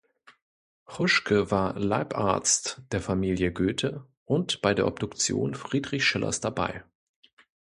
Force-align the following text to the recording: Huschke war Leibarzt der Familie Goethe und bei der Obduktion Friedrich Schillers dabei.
Huschke 0.97 1.51
war 1.51 1.77
Leibarzt 1.77 2.81
der 2.91 3.01
Familie 3.01 3.53
Goethe 3.53 4.03
und 4.25 4.63
bei 4.63 4.73
der 4.73 4.87
Obduktion 4.87 5.53
Friedrich 5.53 6.03
Schillers 6.05 6.39
dabei. 6.41 6.83